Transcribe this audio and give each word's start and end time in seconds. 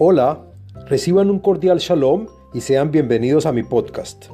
Hola, 0.00 0.44
reciban 0.86 1.28
un 1.28 1.40
cordial 1.40 1.78
shalom 1.80 2.28
y 2.54 2.60
sean 2.60 2.92
bienvenidos 2.92 3.46
a 3.46 3.52
mi 3.52 3.64
podcast. 3.64 4.26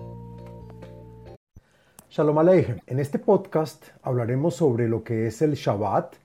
Shalom 2.11 2.39
Aleichem. 2.39 2.81
En 2.87 2.99
este 2.99 3.19
podcast 3.19 3.83
hablaremos 4.03 4.57
sobre 4.57 4.89
lo 4.91 5.03
que 5.05 5.27
es 5.27 5.41
el 5.41 5.55
Shabbat, 5.55 6.17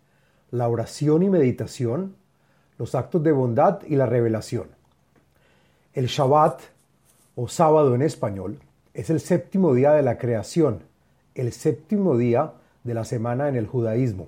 la 0.52 0.68
oración 0.68 1.24
y 1.24 1.30
meditación, 1.30 2.18
los 2.78 2.96
actos 2.96 3.24
de 3.24 3.32
bondad 3.32 3.80
y 3.88 3.96
la 3.96 4.08
revelación. 4.08 4.68
El 5.94 6.08
Shabbat, 6.08 6.60
o 7.38 7.48
sábado 7.48 7.96
en 7.96 8.02
español, 8.02 8.60
es 8.94 9.10
el 9.10 9.22
séptimo 9.22 9.74
día 9.74 9.94
de 9.94 10.04
la 10.04 10.18
creación, 10.18 10.84
el 11.34 11.54
séptimo 11.54 12.18
día 12.18 12.56
de 12.84 12.94
la 12.94 13.06
semana 13.06 13.48
en 13.48 13.56
el 13.56 13.68
judaísmo. 13.68 14.28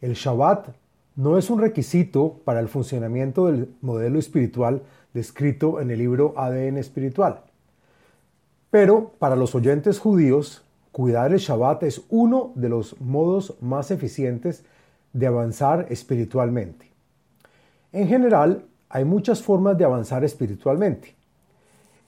El 0.00 0.14
Shabbat 0.14 0.68
no 1.16 1.38
es 1.38 1.48
un 1.48 1.60
requisito 1.60 2.40
para 2.44 2.60
el 2.60 2.68
funcionamiento 2.68 3.46
del 3.46 3.74
modelo 3.80 4.18
espiritual 4.18 4.82
descrito 5.14 5.80
en 5.80 5.90
el 5.90 5.98
libro 5.98 6.34
ADN 6.36 6.76
espiritual. 6.76 7.40
Pero 8.70 9.12
para 9.18 9.34
los 9.34 9.54
oyentes 9.54 9.98
judíos, 9.98 10.62
cuidar 10.92 11.32
el 11.32 11.38
Shabbat 11.38 11.82
es 11.84 12.02
uno 12.10 12.52
de 12.54 12.68
los 12.68 13.00
modos 13.00 13.56
más 13.60 13.90
eficientes 13.90 14.64
de 15.14 15.26
avanzar 15.26 15.86
espiritualmente. 15.88 16.90
En 17.92 18.08
general, 18.08 18.66
hay 18.90 19.06
muchas 19.06 19.42
formas 19.42 19.78
de 19.78 19.84
avanzar 19.84 20.22
espiritualmente. 20.22 21.14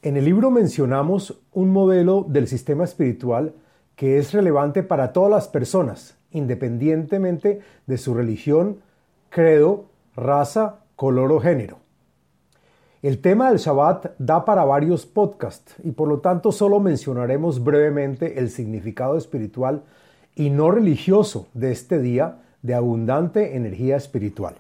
En 0.03 0.19
el 0.19 0.27
libro 0.27 0.51
mencionamos 0.51 1.41
un 1.53 1.71
modelo 1.71 2.27
del 2.29 2.47
sistema 2.47 2.85
espiritual 2.85 3.55
que 3.97 4.19
es 4.19 4.33
relevante 4.33 4.83
para 4.83 5.13
todas 5.13 5.31
las 5.31 5.49
personas, 5.49 6.17
independientemente 6.31 7.61
de 7.87 7.99
su 7.99 8.15
religión, 8.15 8.79
credo, 9.31 9.87
raza, 10.17 10.77
color 10.97 11.33
o 11.33 11.41
género. 11.41 11.79
El 13.01 13.21
tema 13.21 13.51
del 13.51 13.59
Shabbat 13.59 14.19
da 14.19 14.45
para 14.45 14.65
varios 14.65 15.07
podcasts 15.07 15.75
y 15.85 15.93
por 15.93 16.09
lo 16.09 16.19
tanto 16.19 16.51
solo 16.51 16.81
mencionaremos 16.81 17.63
brevemente 17.63 18.41
el 18.41 18.51
significado 18.51 19.17
espiritual 19.17 19.83
y 20.35 20.51
no 20.51 20.71
religioso 20.71 21.47
de 21.55 21.71
este 21.71 22.01
día 22.01 22.39
de 22.63 22.75
abundante 22.75 23.57
energía 23.57 23.97
espiritual. 23.97 24.57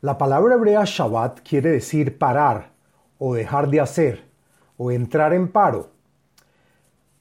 La 0.00 0.16
palabra 0.16 0.54
hebrea 0.54 0.84
Shabbat 0.84 1.40
quiere 1.40 1.70
decir 1.70 2.16
parar 2.16 2.70
o 3.18 3.34
dejar 3.34 3.68
de 3.68 3.80
hacer 3.80 4.24
o 4.78 4.90
entrar 4.90 5.34
en 5.34 5.48
paro. 5.48 5.90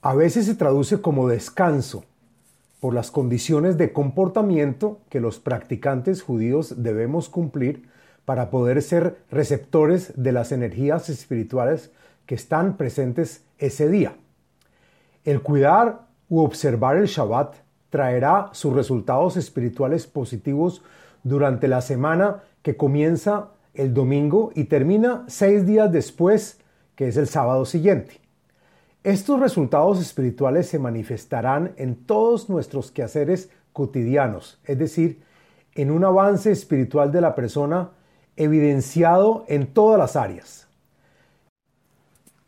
A 0.01 0.15
veces 0.15 0.45
se 0.45 0.55
traduce 0.55 1.01
como 1.01 1.27
descanso 1.27 2.05
por 2.81 2.95
las 2.95 3.11
condiciones 3.11 3.77
de 3.77 3.93
comportamiento 3.93 4.99
que 5.09 5.21
los 5.21 5.39
practicantes 5.39 6.23
judíos 6.23 6.81
debemos 6.83 7.29
cumplir 7.29 7.87
para 8.25 8.49
poder 8.49 8.81
ser 8.81 9.17
receptores 9.29 10.13
de 10.15 10.31
las 10.31 10.51
energías 10.51 11.07
espirituales 11.07 11.91
que 12.25 12.33
están 12.33 12.77
presentes 12.77 13.45
ese 13.59 13.87
día. 13.87 14.15
El 15.23 15.43
cuidar 15.43 16.07
u 16.27 16.39
observar 16.39 16.97
el 16.97 17.05
Shabbat 17.05 17.53
traerá 17.91 18.49
sus 18.53 18.73
resultados 18.73 19.37
espirituales 19.37 20.07
positivos 20.07 20.81
durante 21.23 21.67
la 21.67 21.81
semana 21.81 22.41
que 22.63 22.77
comienza 22.77 23.49
el 23.75 23.93
domingo 23.93 24.51
y 24.55 24.63
termina 24.63 25.23
seis 25.27 25.67
días 25.67 25.91
después, 25.91 26.59
que 26.95 27.09
es 27.09 27.17
el 27.17 27.27
sábado 27.27 27.63
siguiente. 27.65 28.20
Estos 29.03 29.39
resultados 29.39 29.99
espirituales 29.99 30.67
se 30.67 30.77
manifestarán 30.77 31.73
en 31.77 31.95
todos 31.95 32.49
nuestros 32.49 32.91
quehaceres 32.91 33.49
cotidianos, 33.73 34.59
es 34.63 34.77
decir, 34.77 35.23
en 35.73 35.89
un 35.89 36.03
avance 36.03 36.51
espiritual 36.51 37.11
de 37.11 37.21
la 37.21 37.33
persona 37.33 37.89
evidenciado 38.35 39.43
en 39.47 39.65
todas 39.73 39.97
las 39.97 40.15
áreas. 40.15 40.67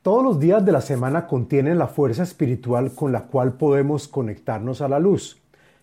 Todos 0.03 0.23
los 0.23 0.39
días 0.39 0.63
de 0.63 0.73
la 0.73 0.81
semana 0.81 1.25
contienen 1.25 1.79
la 1.79 1.87
fuerza 1.87 2.21
espiritual 2.21 2.93
con 2.93 3.11
la 3.11 3.23
cual 3.23 3.53
podemos 3.53 4.07
conectarnos 4.07 4.81
a 4.81 4.87
la 4.87 4.99
luz, 4.99 5.41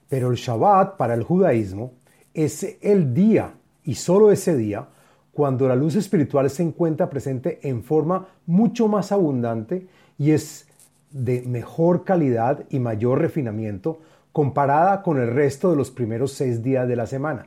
pero 0.09 0.31
el 0.31 0.37
Shabbat 0.37 0.97
para 0.97 1.15
el 1.15 1.25
judaísmo 1.25 1.95
es 2.33 2.77
el 2.81 3.13
día 3.13 3.55
y 3.83 3.97
solo 3.97 4.31
ese 4.31 4.57
día 4.57 4.87
cuando 5.33 5.67
la 5.67 5.75
luz 5.75 5.97
espiritual 5.97 6.49
se 6.49 6.63
encuentra 6.63 7.11
presente 7.11 7.59
en 7.69 7.83
forma 7.83 8.29
mucho 8.47 8.87
más 8.87 9.11
abundante 9.11 9.89
y 10.21 10.33
es 10.33 10.67
de 11.11 11.43
mejor 11.47 12.05
calidad 12.05 12.65
y 12.69 12.79
mayor 12.79 13.21
refinamiento 13.21 14.01
comparada 14.33 15.03
con 15.03 15.19
el 15.19 15.29
resto 15.29 15.71
de 15.71 15.77
los 15.77 15.91
primeros 15.91 16.33
seis 16.33 16.63
días 16.63 16.87
de 16.87 16.95
la 16.95 17.07
semana. 17.07 17.47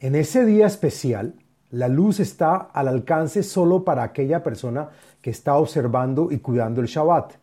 En 0.00 0.16
ese 0.16 0.44
día 0.44 0.66
especial, 0.66 1.34
la 1.70 1.86
luz 1.86 2.18
está 2.18 2.56
al 2.56 2.88
alcance 2.88 3.44
solo 3.44 3.84
para 3.84 4.02
aquella 4.02 4.42
persona 4.42 4.88
que 5.22 5.30
está 5.30 5.54
observando 5.54 6.32
y 6.32 6.38
cuidando 6.38 6.80
el 6.80 6.88
Shabbat. 6.88 7.34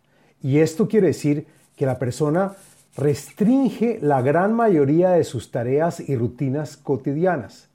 Y 0.42 0.60
esto 0.60 0.90
quiere 0.90 1.08
decir 1.08 1.48
que 1.78 1.86
la 1.86 1.98
persona 1.98 2.56
restringe 2.98 4.00
la 4.02 4.22
gran 4.22 4.54
mayoría 4.54 5.12
de 5.12 5.24
sus 5.24 5.50
tareas 5.50 6.02
y 6.02 6.14
rutinas 6.18 6.76
cotidianas. 6.76 7.70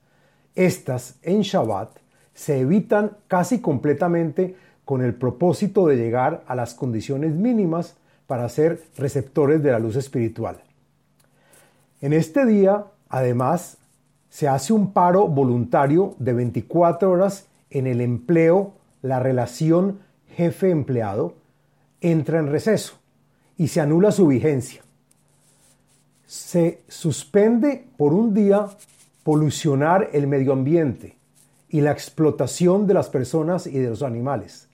Estas 0.53 1.15
en 1.23 1.41
Shabbat 1.41 1.97
se 2.35 2.59
evitan 2.59 3.17
casi 3.27 3.61
completamente 3.61 4.55
con 4.85 5.01
el 5.03 5.13
propósito 5.13 5.87
de 5.87 5.95
llegar 5.95 6.43
a 6.47 6.55
las 6.55 6.73
condiciones 6.73 7.35
mínimas 7.35 7.95
para 8.27 8.47
ser 8.49 8.83
receptores 8.97 9.61
de 9.61 9.71
la 9.71 9.79
luz 9.79 9.95
espiritual. 9.95 10.61
En 11.99 12.13
este 12.13 12.45
día, 12.45 12.85
además, 13.09 13.77
se 14.29 14.47
hace 14.47 14.73
un 14.73 14.93
paro 14.93 15.27
voluntario 15.27 16.15
de 16.17 16.33
24 16.33 17.11
horas 17.11 17.47
en 17.69 17.87
el 17.87 18.01
empleo, 18.01 18.73
la 19.01 19.19
relación 19.19 19.99
jefe-empleado 20.35 21.35
entra 21.99 22.39
en 22.39 22.47
receso 22.47 22.95
y 23.57 23.67
se 23.67 23.81
anula 23.81 24.11
su 24.11 24.27
vigencia. 24.27 24.81
Se 26.25 26.81
suspende 26.87 27.85
por 27.97 28.13
un 28.13 28.33
día 28.33 28.67
polucionar 29.23 30.09
el 30.13 30.25
medio 30.27 30.53
ambiente 30.53 31.17
y 31.69 31.81
la 31.81 31.91
explotación 31.91 32.87
de 32.87 32.93
las 32.93 33.09
personas 33.09 33.67
y 33.67 33.77
de 33.77 33.89
los 33.89 34.01
animales 34.03 34.70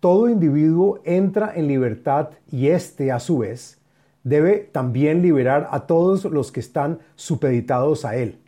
todo 0.00 0.28
individuo 0.28 1.00
entra 1.04 1.52
en 1.54 1.66
libertad 1.68 2.30
y 2.50 2.68
éste, 2.68 3.10
a 3.10 3.18
su 3.18 3.38
vez, 3.38 3.78
debe 4.22 4.58
también 4.58 5.22
liberar 5.22 5.68
a 5.70 5.86
todos 5.86 6.24
los 6.24 6.52
que 6.52 6.60
están 6.60 7.00
supeditados 7.16 8.04
a 8.04 8.16
él. 8.16 8.38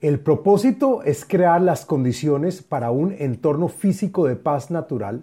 El 0.00 0.20
propósito 0.20 1.02
es 1.02 1.24
crear 1.24 1.60
las 1.60 1.84
condiciones 1.84 2.62
para 2.62 2.90
un 2.90 3.14
entorno 3.18 3.68
físico 3.68 4.26
de 4.26 4.36
paz 4.36 4.70
natural, 4.70 5.22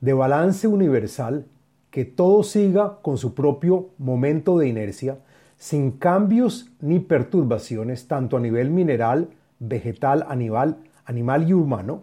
de 0.00 0.12
balance 0.12 0.66
universal, 0.68 1.46
que 1.90 2.04
todo 2.04 2.42
siga 2.42 2.98
con 3.02 3.18
su 3.18 3.34
propio 3.34 3.90
momento 3.98 4.58
de 4.58 4.68
inercia, 4.68 5.18
sin 5.56 5.92
cambios 5.92 6.70
ni 6.80 6.98
perturbaciones, 6.98 8.08
tanto 8.08 8.36
a 8.36 8.40
nivel 8.40 8.70
mineral, 8.70 9.30
vegetal, 9.60 10.24
animal, 10.28 10.78
animal 11.04 11.48
y 11.48 11.52
humano, 11.52 12.02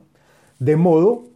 de 0.59 0.75
modo 0.75 1.30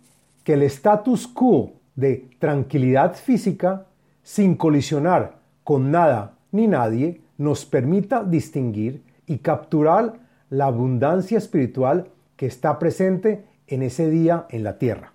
que 0.45 0.53
el 0.53 0.63
status 0.63 1.27
quo 1.27 1.73
de 1.95 2.29
tranquilidad 2.39 3.15
física, 3.15 3.87
sin 4.23 4.55
colisionar 4.55 5.39
con 5.65 5.91
nada 5.91 6.35
ni 6.53 6.67
nadie, 6.67 7.19
nos 7.37 7.65
permita 7.65 8.23
distinguir 8.23 9.03
y 9.27 9.39
capturar 9.39 10.13
la 10.49 10.67
abundancia 10.67 11.37
espiritual 11.37 12.07
que 12.37 12.45
está 12.45 12.79
presente 12.79 13.43
en 13.67 13.81
ese 13.81 14.09
día 14.09 14.45
en 14.49 14.63
la 14.63 14.77
tierra. 14.77 15.11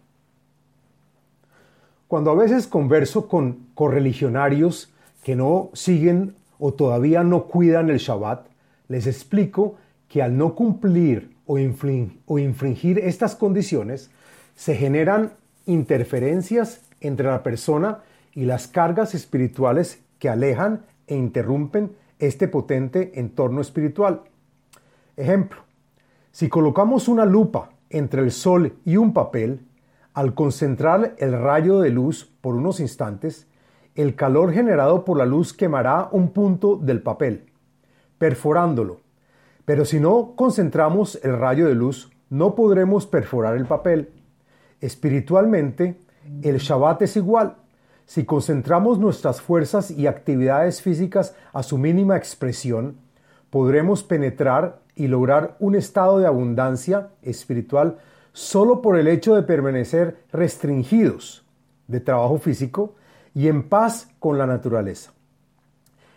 Cuando 2.08 2.32
a 2.32 2.34
veces 2.34 2.66
converso 2.66 3.28
con 3.28 3.69
correligionarios 3.74 4.92
que 5.22 5.36
no 5.36 5.70
siguen 5.74 6.34
o 6.58 6.75
todavía 6.75 7.22
no 7.22 7.44
cuidan 7.44 7.88
el 7.88 7.99
Shabbat, 7.99 8.46
les 8.88 9.06
explico 9.06 9.76
que 10.08 10.22
al 10.22 10.37
no 10.37 10.56
cumplir 10.56 11.37
o, 11.46 11.58
infringir 11.58 12.99
estas 12.99 13.37
condiciones, 13.37 14.10
se 14.60 14.74
generan 14.74 15.32
interferencias 15.64 16.82
entre 17.00 17.26
la 17.28 17.42
persona 17.42 18.00
y 18.34 18.44
las 18.44 18.68
cargas 18.68 19.14
espirituales 19.14 20.04
que 20.18 20.28
alejan 20.28 20.84
e 21.06 21.16
interrumpen 21.16 21.96
este 22.18 22.46
potente 22.46 23.18
entorno 23.18 23.62
espiritual. 23.62 24.20
Ejemplo, 25.16 25.60
si 26.30 26.50
colocamos 26.50 27.08
una 27.08 27.24
lupa 27.24 27.70
entre 27.88 28.20
el 28.20 28.32
sol 28.32 28.76
y 28.84 28.98
un 28.98 29.14
papel, 29.14 29.66
al 30.12 30.34
concentrar 30.34 31.14
el 31.16 31.32
rayo 31.32 31.80
de 31.80 31.88
luz 31.88 32.30
por 32.42 32.54
unos 32.54 32.80
instantes, 32.80 33.46
el 33.94 34.14
calor 34.14 34.52
generado 34.52 35.06
por 35.06 35.16
la 35.16 35.24
luz 35.24 35.54
quemará 35.54 36.10
un 36.12 36.32
punto 36.32 36.76
del 36.76 37.00
papel, 37.00 37.46
perforándolo. 38.18 39.00
Pero 39.64 39.86
si 39.86 40.00
no 40.00 40.34
concentramos 40.36 41.18
el 41.22 41.38
rayo 41.38 41.66
de 41.66 41.74
luz, 41.74 42.12
no 42.28 42.54
podremos 42.54 43.06
perforar 43.06 43.56
el 43.56 43.64
papel 43.64 44.19
Espiritualmente, 44.81 45.97
el 46.43 46.59
Shabbat 46.59 47.03
es 47.03 47.17
igual. 47.17 47.56
Si 48.06 48.25
concentramos 48.25 48.99
nuestras 48.99 49.41
fuerzas 49.41 49.91
y 49.91 50.06
actividades 50.06 50.82
físicas 50.82 51.35
a 51.53 51.62
su 51.62 51.79
mínima 51.79 52.17
expresión, 52.17 52.97
podremos 53.50 54.03
penetrar 54.03 54.81
y 54.97 55.06
lograr 55.06 55.56
un 55.61 55.75
estado 55.75 56.19
de 56.19 56.27
abundancia 56.27 57.11
espiritual 57.23 57.99
solo 58.32 58.81
por 58.82 58.99
el 58.99 59.09
hecho 59.09 59.35
de 59.35 59.43
permanecer 59.43 60.25
restringidos 60.32 61.44
de 61.88 62.00
trabajo 62.00 62.38
físico 62.38 62.94
y 63.35 63.49
en 63.49 63.69
paz 63.69 64.09
con 64.19 64.38
la 64.38 64.47
naturaleza. 64.47 65.12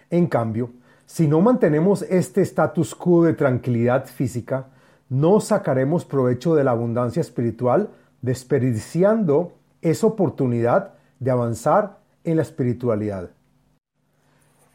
En 0.10 0.28
cambio, 0.28 0.72
si 1.06 1.28
no 1.28 1.42
mantenemos 1.42 2.04
este 2.04 2.42
status 2.42 2.96
quo 2.96 3.24
de 3.24 3.34
tranquilidad 3.34 4.06
física, 4.06 4.68
no 5.10 5.40
sacaremos 5.40 6.06
provecho 6.06 6.56
de 6.56 6.64
la 6.64 6.72
abundancia 6.72 7.22
espiritual, 7.22 7.90
desperdiciando 8.24 9.52
esa 9.84 10.08
oportunidad 10.08 10.94
de 11.20 11.30
avanzar 11.30 12.00
en 12.24 12.38
la 12.38 12.42
espiritualidad. 12.42 13.30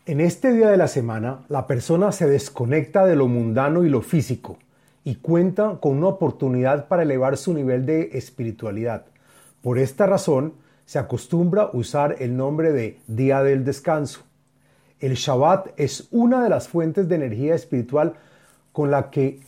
En 0.06 0.20
este 0.20 0.52
día 0.52 0.70
de 0.70 0.76
la 0.76 0.86
semana, 0.86 1.44
la 1.48 1.66
persona 1.66 2.12
se 2.12 2.28
desconecta 2.28 3.06
de 3.06 3.16
lo 3.16 3.26
mundano 3.26 3.84
y 3.84 3.88
lo 3.88 4.02
físico 4.02 4.58
y 5.02 5.16
cuenta 5.16 5.78
con 5.80 5.96
una 5.96 6.08
oportunidad 6.08 6.88
para 6.88 7.02
elevar 7.02 7.38
su 7.38 7.54
nivel 7.54 7.86
de 7.86 8.10
espiritualidad. 8.12 9.06
Por 9.62 9.78
esta 9.78 10.06
razón, 10.06 10.52
se 10.84 10.98
acostumbra 10.98 11.70
usar 11.72 12.16
el 12.18 12.36
nombre 12.36 12.72
de 12.72 13.00
Día 13.06 13.42
del 13.42 13.64
Descanso. 13.64 14.20
El 15.00 15.14
Shabbat 15.14 15.68
es 15.78 16.08
una 16.10 16.42
de 16.42 16.50
las 16.50 16.68
fuentes 16.68 17.08
de 17.08 17.14
energía 17.14 17.54
espiritual 17.54 18.14
con 18.72 18.90
la 18.90 19.10
que 19.10 19.40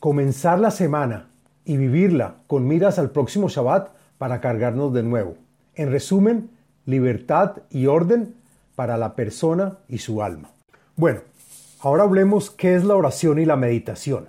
comenzar 0.00 0.58
la 0.58 0.70
semana 0.70 1.29
y 1.70 1.76
vivirla 1.76 2.34
con 2.48 2.66
miras 2.66 2.98
al 2.98 3.10
próximo 3.10 3.48
Shabbat 3.48 3.90
para 4.18 4.40
cargarnos 4.40 4.92
de 4.92 5.04
nuevo. 5.04 5.36
En 5.76 5.92
resumen, 5.92 6.50
libertad 6.84 7.58
y 7.70 7.86
orden 7.86 8.34
para 8.74 8.98
la 8.98 9.14
persona 9.14 9.78
y 9.86 9.98
su 9.98 10.20
alma. 10.20 10.50
Bueno, 10.96 11.20
ahora 11.78 12.02
hablemos 12.02 12.50
qué 12.50 12.74
es 12.74 12.82
la 12.82 12.96
oración 12.96 13.38
y 13.38 13.44
la 13.44 13.54
meditación. 13.54 14.26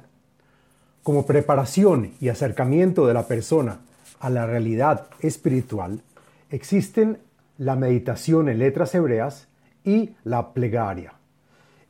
Como 1.02 1.26
preparación 1.26 2.12
y 2.20 2.30
acercamiento 2.30 3.08
de 3.08 3.16
la 3.16 3.26
persona 3.26 3.80
a 4.20 4.30
la 4.30 4.46
realidad 4.46 5.08
espiritual, 5.22 6.04
existen 6.52 7.18
la 7.58 7.76
meditación 7.76 8.50
en 8.50 8.60
letras 8.60 8.94
hebreas 8.94 9.48
y 9.84 10.12
la 10.24 10.54
plegaria. 10.54 11.14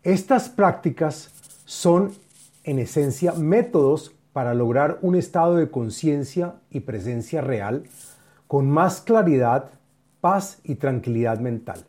Estas 0.03 0.47
prácticas 0.47 1.29
son 1.65 2.13
en 2.63 2.79
esencia 2.79 3.33
métodos 3.33 4.13
para 4.33 4.53
lograr 4.53 4.97
un 5.01 5.15
estado 5.15 5.55
de 5.55 5.69
conciencia 5.69 6.55
y 6.69 6.81
presencia 6.81 7.41
real 7.41 7.83
con 8.47 8.69
más 8.69 9.01
claridad, 9.01 9.71
paz 10.19 10.59
y 10.63 10.75
tranquilidad 10.75 11.39
mental. 11.39 11.85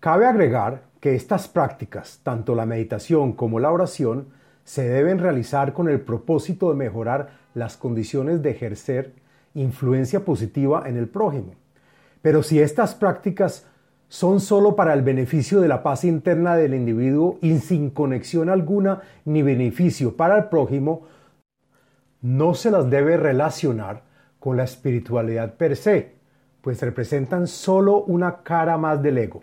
Cabe 0.00 0.26
agregar 0.26 0.82
que 1.00 1.14
estas 1.14 1.48
prácticas, 1.48 2.20
tanto 2.22 2.54
la 2.54 2.66
meditación 2.66 3.32
como 3.32 3.60
la 3.60 3.70
oración, 3.70 4.28
se 4.64 4.88
deben 4.88 5.18
realizar 5.18 5.72
con 5.72 5.88
el 5.88 6.00
propósito 6.00 6.68
de 6.68 6.76
mejorar 6.76 7.30
las 7.54 7.76
condiciones 7.76 8.42
de 8.42 8.50
ejercer 8.50 9.14
influencia 9.54 10.24
positiva 10.24 10.84
en 10.86 10.96
el 10.96 11.08
prójimo. 11.08 11.54
Pero 12.22 12.42
si 12.42 12.60
estas 12.60 12.94
prácticas 12.94 13.66
son 14.08 14.40
sólo 14.40 14.74
para 14.74 14.94
el 14.94 15.02
beneficio 15.02 15.60
de 15.60 15.68
la 15.68 15.82
paz 15.82 16.04
interna 16.04 16.56
del 16.56 16.74
individuo 16.74 17.38
y 17.42 17.58
sin 17.58 17.90
conexión 17.90 18.48
alguna 18.48 19.02
ni 19.24 19.42
beneficio 19.42 20.16
para 20.16 20.36
el 20.38 20.44
prójimo, 20.44 21.02
no 22.22 22.54
se 22.54 22.70
las 22.70 22.88
debe 22.90 23.16
relacionar 23.16 24.02
con 24.40 24.56
la 24.56 24.64
espiritualidad 24.64 25.54
per 25.54 25.76
se, 25.76 26.16
pues 26.62 26.80
representan 26.80 27.46
sólo 27.46 28.02
una 28.04 28.42
cara 28.42 28.78
más 28.78 29.02
del 29.02 29.18
ego. 29.18 29.42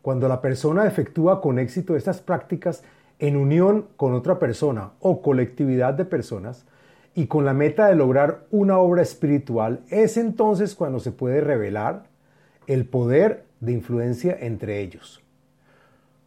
Cuando 0.00 0.26
la 0.26 0.40
persona 0.40 0.86
efectúa 0.86 1.40
con 1.40 1.58
éxito 1.58 1.94
estas 1.94 2.20
prácticas 2.20 2.82
en 3.18 3.36
unión 3.36 3.88
con 3.96 4.14
otra 4.14 4.38
persona 4.38 4.92
o 5.00 5.20
colectividad 5.20 5.92
de 5.94 6.04
personas 6.04 6.66
y 7.14 7.26
con 7.26 7.44
la 7.44 7.52
meta 7.52 7.88
de 7.88 7.96
lograr 7.96 8.46
una 8.50 8.78
obra 8.78 9.02
espiritual, 9.02 9.80
es 9.90 10.16
entonces 10.16 10.74
cuando 10.74 10.98
se 10.98 11.12
puede 11.12 11.40
revelar 11.40 12.04
el 12.66 12.86
poder 12.86 13.47
de 13.60 13.72
influencia 13.72 14.36
entre 14.40 14.80
ellos. 14.80 15.22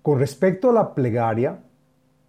Con 0.01 0.19
respecto 0.19 0.69
a 0.69 0.73
la 0.73 0.93
plegaria, 0.93 1.59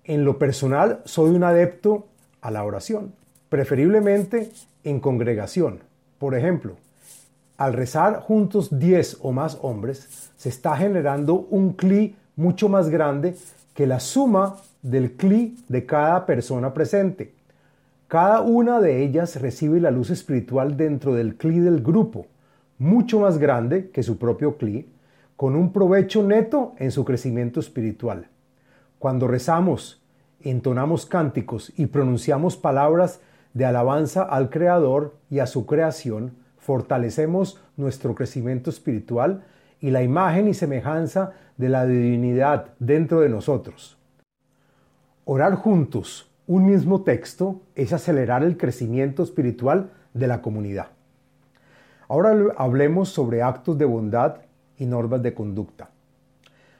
en 0.05 0.25
lo 0.25 0.39
personal 0.39 1.01
soy 1.05 1.31
un 1.31 1.45
adepto 1.45 2.07
a 2.41 2.51
la 2.51 2.65
oración, 2.65 3.15
preferiblemente 3.49 4.51
en 4.85 5.01
congregación. 5.01 5.81
Por 6.19 6.35
ejemplo, 6.35 6.77
al 7.57 7.73
rezar 7.73 8.21
juntos 8.21 8.79
10 8.79 9.19
o 9.23 9.33
más 9.33 9.59
hombres, 9.63 10.31
se 10.37 10.49
está 10.49 10.77
generando 10.77 11.35
un 11.35 11.75
cli 11.75 12.17
mucho 12.37 12.69
más 12.69 12.89
grande 12.91 13.37
que 13.75 13.87
la 13.87 14.01
suma 14.01 14.57
del 14.83 15.13
cli 15.13 15.57
de 15.69 15.87
cada 15.87 16.27
persona 16.27 16.75
presente. 16.75 17.35
Cada 18.09 18.41
una 18.43 18.81
de 18.81 19.03
ellas 19.03 19.41
recibe 19.41 19.81
la 19.81 19.91
luz 19.91 20.11
espiritual 20.11 20.77
dentro 20.77 21.15
del 21.15 21.37
cli 21.37 21.61
del 21.61 21.83
grupo, 21.83 22.27
mucho 22.79 23.21
más 23.21 23.39
grande 23.39 23.91
que 23.91 24.03
su 24.03 24.19
propio 24.19 24.57
cli, 24.57 24.87
con 25.43 25.57
un 25.57 25.73
provecho 25.73 26.23
neto 26.23 26.73
en 26.79 26.93
su 26.93 27.05
crecimiento 27.05 27.59
espiritual. 27.59 28.29
Cuando 29.01 29.27
rezamos, 29.27 30.01
entonamos 30.41 31.05
cánticos 31.05 31.73
y 31.77 31.87
pronunciamos 31.87 32.57
palabras 32.57 33.21
de 33.53 33.65
alabanza 33.65 34.23
al 34.23 34.51
Creador 34.51 35.17
y 35.31 35.41
a 35.41 35.49
su 35.49 35.67
creación, 35.67 36.37
fortalecemos 36.59 37.61
nuestro 37.77 38.15
crecimiento 38.15 38.71
espiritual 38.71 39.43
y 39.81 39.91
la 39.91 40.05
imagen 40.05 40.47
y 40.47 40.55
semejanza 40.55 41.33
de 41.57 41.71
la 41.71 41.87
divinidad 41.87 42.75
dentro 42.79 43.19
de 43.19 43.29
nosotros. 43.29 43.99
Orar 45.25 45.57
juntos 45.57 46.31
un 46.47 46.67
mismo 46.67 47.03
texto 47.03 47.63
es 47.75 47.93
acelerar 47.93 48.45
el 48.45 48.57
crecimiento 48.57 49.25
espiritual 49.25 49.91
de 50.15 50.29
la 50.29 50.41
comunidad. 50.41 50.91
Ahora 52.07 52.33
hablemos 52.59 53.09
sobre 53.09 53.43
actos 53.43 53.77
de 53.77 53.87
bondad 53.87 54.37
normas 54.87 55.23
de 55.23 55.35
conducta. 55.35 55.91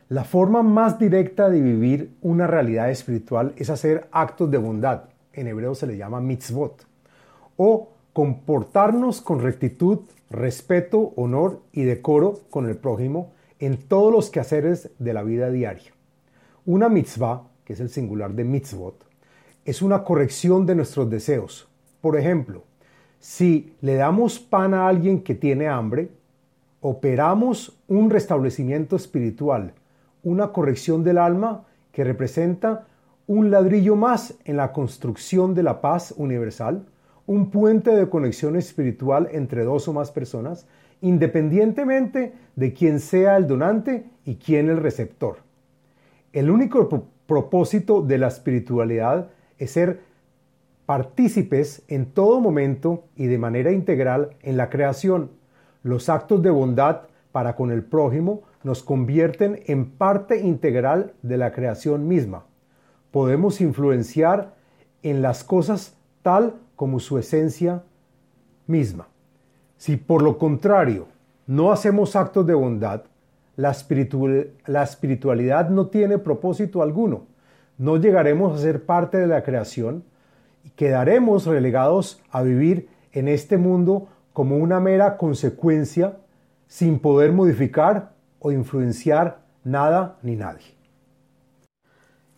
La 0.09 0.25
forma 0.25 0.63
más 0.63 0.99
directa 0.99 1.49
de 1.49 1.61
vivir 1.61 2.15
una 2.21 2.47
realidad 2.47 2.91
espiritual 2.91 3.55
es 3.57 3.71
hacer 3.71 4.09
actos 4.13 4.51
de 4.51 4.59
bondad, 4.59 5.05
en 5.33 5.47
hebreo 5.47 5.75
se 5.75 5.87
le 5.87 5.97
llama 5.97 6.21
mitzvot, 6.21 6.87
o 7.57 7.93
comportarnos 8.13 9.21
con 9.23 9.41
rectitud, 9.41 10.01
respeto, 10.29 11.13
honor 11.17 11.63
y 11.73 11.85
decoro 11.85 12.41
con 12.51 12.69
el 12.69 12.77
prójimo 12.77 13.33
en 13.59 13.77
todos 13.79 14.13
los 14.13 14.29
quehaceres 14.29 14.91
de 14.99 15.15
la 15.15 15.23
vida 15.23 15.51
diaria. 15.51 15.93
Una 16.67 16.89
mitzvah, 16.89 17.49
que 17.65 17.73
es 17.73 17.81
el 17.81 17.89
singular 17.89 18.33
de 18.33 18.45
mitzvot, 18.45 19.07
es 19.65 19.81
una 19.81 20.05
corrección 20.05 20.67
de 20.67 20.75
nuestros 20.75 21.09
deseos. 21.09 21.69
Por 22.01 22.19
ejemplo, 22.19 22.65
si 23.21 23.77
le 23.81 23.95
damos 23.95 24.41
pan 24.41 24.75
a 24.75 24.89
alguien 24.89 25.23
que 25.23 25.35
tiene 25.35 25.69
hambre, 25.69 26.11
operamos 26.83 27.81
un 27.87 28.11
restablecimiento 28.11 28.97
espiritual, 28.97 29.73
una 30.23 30.53
corrección 30.53 31.05
del 31.05 31.17
alma 31.17 31.65
que 31.93 32.05
representa 32.05 32.87
un 33.27 33.51
ladrillo 33.51 33.97
más 33.97 34.35
en 34.45 34.57
la 34.57 34.73
construcción 34.73 35.55
de 35.55 35.63
la 35.63 35.81
paz 35.81 36.13
universal, 36.17 36.85
un 37.27 37.51
puente 37.51 37.95
de 37.95 38.09
conexión 38.11 38.57
espiritual 38.57 39.29
entre 39.33 39.63
dos 39.63 39.87
o 39.87 39.93
más 39.93 40.11
personas, 40.11 40.67
independientemente 41.01 42.35
de 42.57 42.75
quién 42.75 42.99
sea 42.99 43.37
el 43.37 43.47
donante 43.47 44.07
y 44.25 44.37
quién 44.37 44.69
el 44.69 44.79
receptor. 44.79 45.39
El 46.33 46.51
único 46.51 47.07
propósito 47.27 48.03
de 48.03 48.19
la 48.19 48.27
espiritualidad 48.27 49.29
es 49.57 49.71
ser 49.71 50.01
partícipes 50.85 51.85
en 51.87 52.07
todo 52.07 52.41
momento 52.41 53.05
y 53.15 53.27
de 53.27 53.39
manera 53.39 53.71
integral 53.71 54.31
en 54.43 54.57
la 54.57 54.69
creación. 54.69 55.31
Los 55.83 56.09
actos 56.09 56.43
de 56.43 56.51
bondad 56.51 57.03
para 57.33 57.57
con 57.57 57.71
el 57.71 57.83
prójimo 57.83 58.43
nos 58.63 58.83
convierten 58.83 59.63
en 59.67 59.91
parte 59.91 60.41
integral 60.41 61.15
de 61.23 61.37
la 61.37 61.53
creación 61.53 62.07
misma. 62.07 62.45
Podemos 63.11 63.61
influenciar 63.61 64.55
en 65.03 65.23
las 65.23 65.45
cosas 65.45 65.97
tal 66.23 66.55
como 66.77 67.01
su 67.01 67.19
esencia 67.19 67.83
misma. 68.67 69.09
Si 69.77 69.97
por 69.97 70.23
lo 70.23 70.39
contrario 70.39 71.07
no 71.47 71.73
hacemos 71.73 72.15
actos 72.15 72.47
de 72.47 72.55
bondad, 72.55 73.03
la, 73.57 73.71
espiritualidad 73.71 75.69
no 75.69 75.89
tiene 75.89 76.19
propósito 76.19 76.83
alguno. 76.83 77.27
No 77.79 77.97
llegaremos 77.97 78.57
a 78.57 78.63
ser 78.63 78.85
parte 78.85 79.19
de 79.19 79.27
la 79.27 79.43
creación 79.43 80.05
y 80.65 80.71
quedaremos 80.71 81.47
relegados 81.47 82.23
a 82.31 82.43
vivir 82.43 82.89
en 83.13 83.29
este 83.29 83.59
mundo 83.59 84.09
como 84.33 84.57
una 84.57 84.81
mera 84.81 85.17
consecuencia 85.17 86.17
sin 86.69 86.99
poder 86.99 87.33
modificar 87.33 88.13
o 88.39 88.51
influenciar 88.53 89.43
nada 89.65 90.19
ni 90.23 90.37
nadie. 90.37 90.75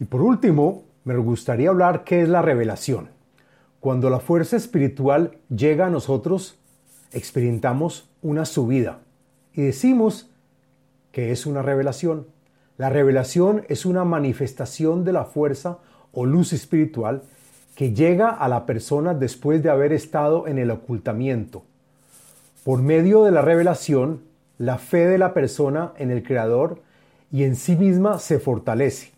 Y 0.00 0.04
por 0.04 0.22
último, 0.22 0.84
me 1.04 1.16
gustaría 1.16 1.68
hablar 1.68 2.04
qué 2.04 2.22
es 2.22 2.28
la 2.28 2.42
revelación. 2.42 3.08
Cuando 3.80 4.10
la 4.10 4.18
fuerza 4.18 4.56
espiritual 4.56 5.38
llega 5.54 5.86
a 5.86 5.90
nosotros, 5.90 6.58
experimentamos 7.12 8.10
una 8.22 8.44
subida 8.44 9.00
y 9.52 9.62
decimos 9.62 10.30
que 11.12 11.30
es 11.30 11.46
una 11.46 11.62
revelación. 11.62 12.26
La 12.76 12.90
revelación 12.90 13.64
es 13.68 13.86
una 13.86 14.04
manifestación 14.04 15.04
de 15.04 15.12
la 15.12 15.26
fuerza 15.26 15.78
o 16.12 16.26
luz 16.26 16.52
espiritual 16.52 17.22
que 17.76 17.92
llega 17.92 18.30
a 18.30 18.48
la 18.48 18.66
persona 18.66 19.14
después 19.14 19.62
de 19.62 19.70
haber 19.70 19.92
estado 19.92 20.48
en 20.48 20.58
el 20.58 20.70
ocultamiento. 20.70 21.62
Por 22.64 22.80
medio 22.80 23.24
de 23.24 23.30
la 23.30 23.42
revelación, 23.42 24.22
la 24.56 24.78
fe 24.78 25.06
de 25.06 25.18
la 25.18 25.34
persona 25.34 25.92
en 25.98 26.10
el 26.10 26.22
Creador 26.22 26.80
y 27.30 27.44
en 27.44 27.56
sí 27.56 27.76
misma 27.76 28.18
se 28.18 28.38
fortalece. 28.38 29.12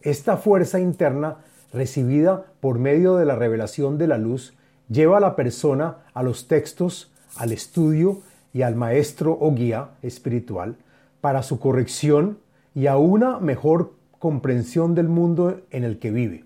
Esta 0.00 0.38
fuerza 0.38 0.80
interna 0.80 1.36
recibida 1.74 2.46
por 2.60 2.78
medio 2.78 3.16
de 3.16 3.26
la 3.26 3.36
revelación 3.36 3.98
de 3.98 4.06
la 4.06 4.16
luz 4.16 4.54
lleva 4.88 5.18
a 5.18 5.20
la 5.20 5.36
persona 5.36 5.98
a 6.14 6.22
los 6.22 6.48
textos, 6.48 7.12
al 7.36 7.52
estudio 7.52 8.22
y 8.54 8.62
al 8.62 8.76
maestro 8.76 9.36
o 9.38 9.52
guía 9.52 9.90
espiritual 10.02 10.76
para 11.20 11.42
su 11.42 11.60
corrección 11.60 12.38
y 12.74 12.86
a 12.86 12.96
una 12.96 13.40
mejor 13.40 13.92
comprensión 14.18 14.94
del 14.94 15.08
mundo 15.08 15.60
en 15.70 15.84
el 15.84 15.98
que 15.98 16.10
vive. 16.10 16.44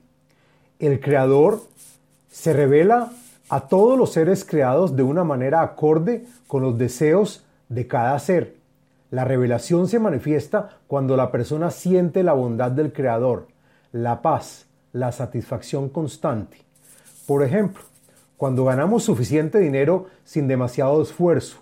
El 0.80 0.98
Creador 0.98 1.62
se 2.28 2.52
revela 2.52 3.12
a 3.50 3.62
todos 3.66 3.98
los 3.98 4.12
seres 4.12 4.44
creados 4.44 4.94
de 4.94 5.02
una 5.02 5.24
manera 5.24 5.60
acorde 5.60 6.24
con 6.46 6.62
los 6.62 6.78
deseos 6.78 7.44
de 7.68 7.88
cada 7.88 8.16
ser. 8.20 8.54
La 9.10 9.24
revelación 9.24 9.88
se 9.88 9.98
manifiesta 9.98 10.78
cuando 10.86 11.16
la 11.16 11.32
persona 11.32 11.72
siente 11.72 12.22
la 12.22 12.32
bondad 12.32 12.70
del 12.70 12.92
Creador, 12.92 13.48
la 13.90 14.22
paz, 14.22 14.66
la 14.92 15.10
satisfacción 15.10 15.88
constante. 15.88 16.58
Por 17.26 17.42
ejemplo, 17.42 17.82
cuando 18.36 18.64
ganamos 18.64 19.02
suficiente 19.02 19.58
dinero 19.58 20.06
sin 20.24 20.46
demasiado 20.46 21.02
esfuerzo, 21.02 21.58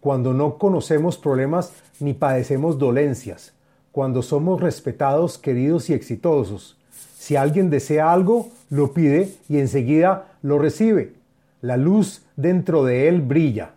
cuando 0.00 0.34
no 0.34 0.58
conocemos 0.58 1.16
problemas 1.16 1.72
ni 2.00 2.12
padecemos 2.12 2.76
dolencias, 2.76 3.52
cuando 3.92 4.22
somos 4.22 4.60
respetados, 4.60 5.38
queridos 5.38 5.90
y 5.90 5.94
exitosos. 5.94 6.76
Si 7.16 7.36
alguien 7.36 7.70
desea 7.70 8.12
algo, 8.12 8.48
lo 8.68 8.92
pide 8.92 9.32
y 9.48 9.58
enseguida 9.58 10.32
lo 10.42 10.58
recibe. 10.58 11.19
La 11.60 11.76
luz 11.76 12.24
dentro 12.36 12.84
de 12.84 13.08
él 13.08 13.20
brilla. 13.20 13.74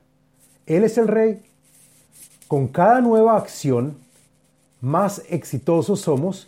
Él 0.66 0.84
es 0.84 0.98
el 0.98 1.08
rey. 1.08 1.42
Con 2.48 2.68
cada 2.68 3.02
nueva 3.02 3.38
acción, 3.38 3.98
más 4.80 5.24
exitosos 5.30 6.02
somos 6.02 6.48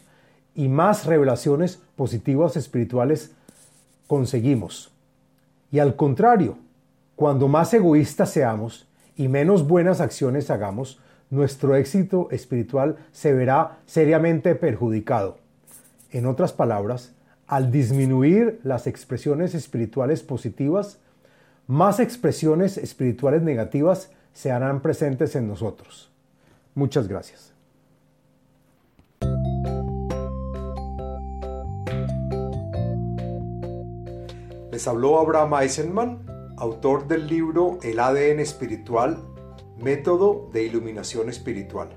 y 0.54 0.68
más 0.68 1.06
revelaciones 1.06 1.82
positivas 1.96 2.56
espirituales 2.56 3.32
conseguimos. 4.08 4.92
Y 5.72 5.80
al 5.80 5.96
contrario, 5.96 6.58
cuando 7.16 7.48
más 7.48 7.74
egoístas 7.74 8.30
seamos 8.30 8.88
y 9.18 9.28
menos 9.28 9.68
buenas 9.68 10.02
acciones 10.02 10.50
hagamos, 10.50 11.00
nuestro 11.30 11.76
éxito 11.76 12.30
espiritual 12.32 12.98
se 13.12 13.34
verá 13.34 13.80
seriamente 13.86 14.56
perjudicado. 14.56 15.38
En 16.12 16.26
otras 16.26 16.54
palabras, 16.54 17.14
al 17.48 17.72
disminuir 17.72 18.60
las 18.64 18.88
expresiones 18.88 19.54
espirituales 19.54 20.24
positivas, 20.24 21.00
más 21.68 22.00
expresiones 22.00 22.78
espirituales 22.78 23.42
negativas 23.42 24.12
se 24.34 24.52
harán 24.52 24.82
presentes 24.82 25.36
en 25.36 25.48
nosotros. 25.48 26.12
Muchas 26.74 27.08
gracias. 27.08 27.54
Les 34.72 34.88
habló 34.90 35.20
Abraham 35.20 35.54
Eisenman, 35.62 36.54
autor 36.58 37.08
del 37.08 37.28
libro 37.28 37.80
El 37.82 38.00
ADN 38.00 38.42
espiritual, 38.42 39.18
método 39.78 40.50
de 40.52 40.64
iluminación 40.64 41.30
espiritual. 41.30 41.90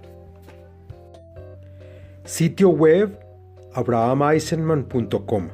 Sitio 2.24 2.68
web 2.68 3.18
abrahameisenman.com 3.74 5.48